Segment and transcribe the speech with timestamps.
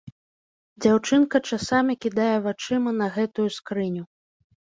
[0.85, 4.03] Дзяўчынка часамі кідае вачыма на гэтую скрыню.